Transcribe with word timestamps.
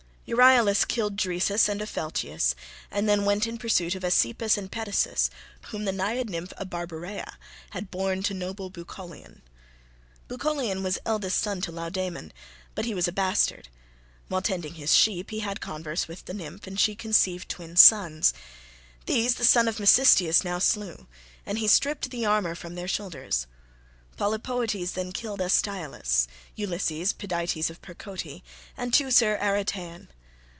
Euryalus 0.27 0.85
killed 0.87 1.17
Dresus 1.17 1.67
and 1.67 1.81
Opheltius, 1.81 2.55
and 2.89 3.09
then 3.09 3.25
went 3.25 3.45
in 3.47 3.57
pursuit 3.57 3.95
of 3.95 4.03
Aesepus 4.05 4.55
and 4.57 4.71
Pedasus, 4.71 5.29
whom 5.71 5.83
the 5.83 5.91
naiad 5.91 6.29
nymph 6.29 6.53
Abarbarea 6.57 7.35
had 7.71 7.91
borne 7.91 8.23
to 8.23 8.33
noble 8.33 8.69
Bucolion. 8.69 9.41
Bucolion 10.29 10.83
was 10.83 10.97
eldest 11.05 11.37
son 11.37 11.59
to 11.59 11.71
Laomedon, 11.73 12.31
but 12.75 12.85
he 12.85 12.93
was 12.93 13.09
a 13.09 13.11
bastard. 13.11 13.67
While 14.29 14.41
tending 14.41 14.75
his 14.75 14.95
sheep 14.95 15.31
he 15.31 15.41
had 15.41 15.59
converse 15.59 16.07
with 16.07 16.23
the 16.23 16.33
nymph, 16.33 16.65
and 16.65 16.79
she 16.79 16.95
conceived 16.95 17.49
twin 17.49 17.75
sons; 17.75 18.33
these 19.07 19.35
the 19.35 19.43
son 19.43 19.67
of 19.67 19.79
Mecisteus 19.81 20.45
now 20.45 20.59
slew, 20.59 21.07
and 21.45 21.57
he 21.57 21.67
stripped 21.67 22.09
the 22.09 22.25
armour 22.25 22.55
from 22.55 22.75
their 22.75 22.87
shoulders. 22.87 23.47
Polypoetes 24.15 24.93
then 24.93 25.11
killed 25.11 25.41
Astyalus, 25.41 26.29
Ulysses 26.55 27.11
Pidytes 27.11 27.69
of 27.69 27.81
Percote, 27.81 28.41
and 28.77 28.93
Teucer 28.93 29.37
Aretaon. 29.37 30.07